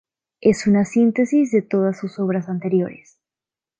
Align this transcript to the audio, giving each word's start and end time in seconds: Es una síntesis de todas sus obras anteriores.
Es 0.39 0.65
una 0.65 0.83
síntesis 0.83 1.51
de 1.51 1.61
todas 1.61 1.99
sus 1.99 2.17
obras 2.17 2.49
anteriores. 2.49 3.19